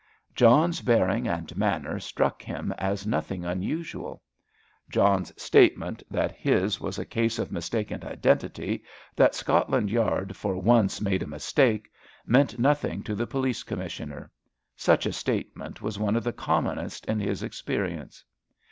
[0.33, 4.23] John's bearing and manner struck him as nothing unusual.
[4.89, 8.83] John's statement that his was a case of mistaken identity,
[9.15, 11.87] that Scotland Yard had for once made a mistake,
[12.25, 14.31] meant nothing to the Police Commissioner.
[14.75, 18.25] Such a statement was one of the commonest in his experience.